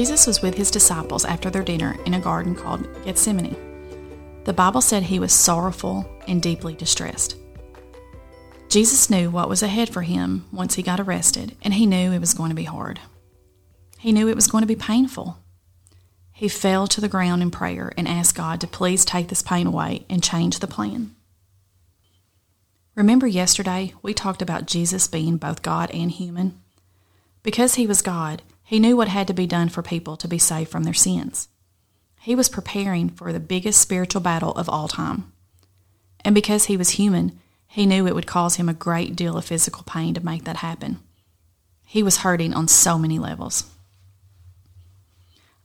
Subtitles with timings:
[0.00, 3.54] Jesus was with his disciples after their dinner in a garden called Gethsemane.
[4.44, 7.36] The Bible said he was sorrowful and deeply distressed.
[8.70, 12.18] Jesus knew what was ahead for him once he got arrested, and he knew it
[12.18, 12.98] was going to be hard.
[13.98, 15.36] He knew it was going to be painful.
[16.32, 19.66] He fell to the ground in prayer and asked God to please take this pain
[19.66, 21.14] away and change the plan.
[22.94, 26.58] Remember yesterday we talked about Jesus being both God and human?
[27.42, 28.40] Because he was God,
[28.70, 31.48] he knew what had to be done for people to be saved from their sins.
[32.20, 35.32] He was preparing for the biggest spiritual battle of all time.
[36.24, 39.44] And because he was human, he knew it would cause him a great deal of
[39.44, 41.00] physical pain to make that happen.
[41.84, 43.64] He was hurting on so many levels.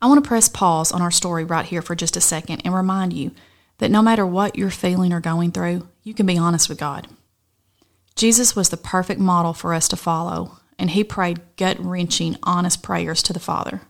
[0.00, 2.74] I want to press pause on our story right here for just a second and
[2.74, 3.32] remind you
[3.80, 7.06] that no matter what you're feeling or going through, you can be honest with God.
[8.16, 12.82] Jesus was the perfect model for us to follow, and he prayed gut wrenching, honest
[12.82, 13.82] prayers to the Father.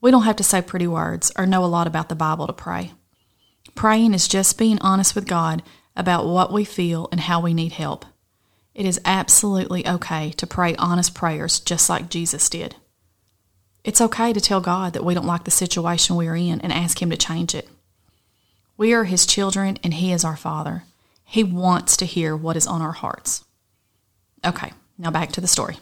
[0.00, 2.52] We don't have to say pretty words or know a lot about the Bible to
[2.52, 2.92] pray.
[3.74, 5.62] Praying is just being honest with God
[5.96, 8.04] about what we feel and how we need help.
[8.74, 12.76] It is absolutely okay to pray honest prayers just like Jesus did.
[13.84, 16.72] It's okay to tell God that we don't like the situation we are in and
[16.72, 17.68] ask Him to change it.
[18.76, 20.84] We are His children and He is our Father.
[21.24, 23.44] He wants to hear what is on our hearts.
[24.44, 25.76] Okay, now back to the story.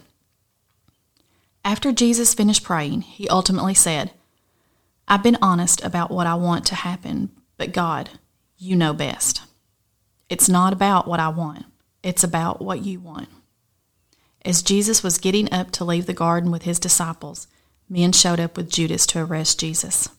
[1.65, 4.11] After Jesus finished praying, he ultimately said,
[5.07, 8.09] I've been honest about what I want to happen, but God,
[8.57, 9.41] you know best.
[10.29, 11.65] It's not about what I want,
[12.01, 13.29] it's about what you want.
[14.43, 17.47] As Jesus was getting up to leave the garden with his disciples,
[17.87, 20.09] men showed up with Judas to arrest Jesus.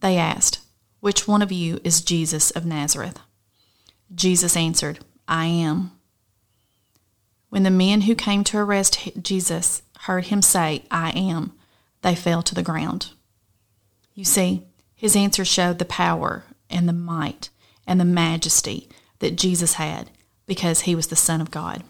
[0.00, 0.60] They asked,
[1.00, 3.18] Which one of you is Jesus of Nazareth?
[4.14, 5.92] Jesus answered, I am.
[7.48, 11.52] When the men who came to arrest Jesus heard him say, I am,
[12.02, 13.10] they fell to the ground.
[14.14, 14.64] You see,
[14.94, 17.50] his answer showed the power and the might
[17.86, 18.88] and the majesty
[19.18, 20.10] that Jesus had
[20.46, 21.84] because he was the Son of God.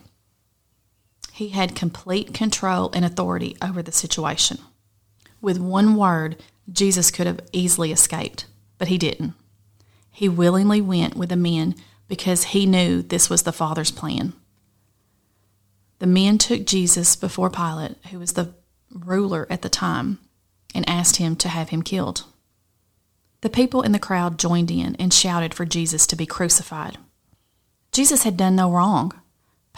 [1.33, 4.59] He had complete control and authority over the situation.
[5.41, 6.37] With one word,
[6.71, 8.47] Jesus could have easily escaped,
[8.77, 9.35] but he didn't.
[10.11, 11.77] He willingly went with the men
[12.09, 14.33] because he knew this was the Father's plan.
[16.01, 18.55] The men took Jesus before Pilate, who was the
[18.91, 20.19] ruler at the time,
[20.75, 22.25] and asked him to have him killed.
[23.43, 26.97] The people in the crowd joined in and shouted for Jesus to be crucified.
[27.93, 29.13] Jesus had done no wrong.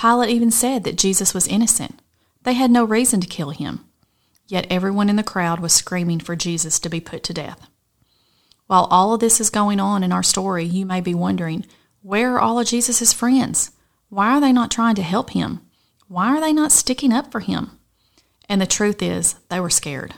[0.00, 2.00] Pilate even said that Jesus was innocent.
[2.44, 3.84] They had no reason to kill him.
[4.46, 7.68] Yet everyone in the crowd was screaming for Jesus to be put to death.
[8.68, 11.66] While all of this is going on in our story, you may be wondering
[12.00, 13.72] where are all of Jesus' friends?
[14.08, 15.60] Why are they not trying to help him?
[16.12, 17.78] Why are they not sticking up for him?
[18.46, 20.12] And the truth is, they were scared.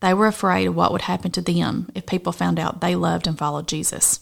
[0.00, 3.28] They were afraid of what would happen to them if people found out they loved
[3.28, 4.18] and followed Jesus.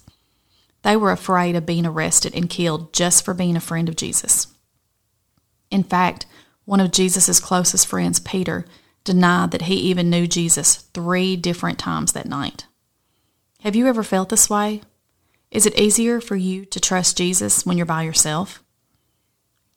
[0.83, 4.49] They were afraid of being arrested and killed just for being a friend of Jesus.
[5.71, 6.27] In fact,
[6.67, 8.67] one of Jesus' closest friends, Peter,
[9.03, 12.67] denied that he even knew Jesus three different times that night.
[13.61, 14.83] Have you ever felt this way?
[15.51, 18.63] Is it easier for you to trust Jesus when you're by yourself?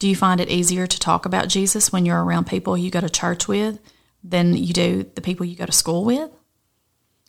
[0.04, 3.00] Do you find it easier to talk about Jesus when you're around people you go
[3.00, 3.80] to church with
[4.22, 6.30] than you do the people you go to school with?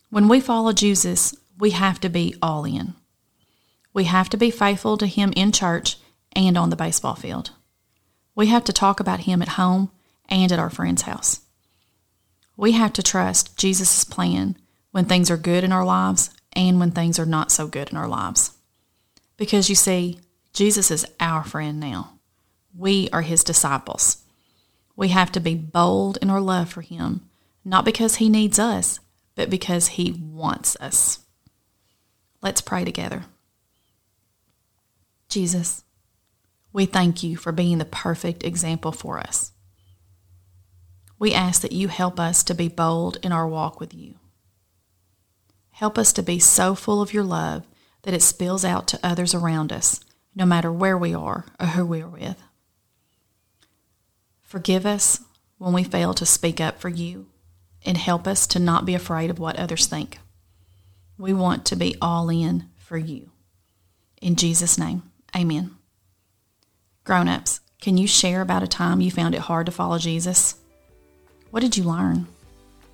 [0.09, 2.95] When we follow Jesus, we have to be all in.
[3.93, 5.95] We have to be faithful to Him in church
[6.33, 7.51] and on the baseball field.
[8.35, 9.89] We have to talk about Him at home
[10.27, 11.39] and at our friend's house.
[12.57, 14.57] We have to trust Jesus' plan
[14.91, 17.95] when things are good in our lives and when things are not so good in
[17.95, 18.51] our lives.
[19.37, 20.19] Because you see,
[20.51, 22.14] Jesus is our friend now.
[22.77, 24.23] We are his disciples.
[24.95, 27.29] We have to be bold in our love for him,
[27.63, 28.99] not because he needs us,
[29.35, 31.19] but because he wants us.
[32.41, 33.25] Let's pray together.
[35.29, 35.83] Jesus,
[36.71, 39.51] we thank you for being the perfect example for us.
[41.17, 44.15] We ask that you help us to be bold in our walk with you.
[45.71, 47.65] Help us to be so full of your love
[48.03, 49.99] that it spills out to others around us,
[50.35, 52.41] no matter where we are or who we are with.
[54.55, 55.19] Forgive us
[55.57, 57.25] when we fail to speak up for you
[57.85, 60.17] and help us to not be afraid of what others think.
[61.17, 63.31] We want to be all in for you.
[64.21, 65.03] In Jesus' name,
[65.35, 65.71] amen.
[67.03, 70.55] Grown ups, can you share about a time you found it hard to follow Jesus?
[71.51, 72.25] What did you learn?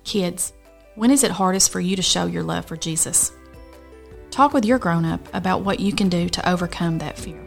[0.02, 0.52] Kids,
[0.96, 3.30] when is it hardest for you to show your love for Jesus?
[4.32, 7.41] Talk with your grown up about what you can do to overcome that fear.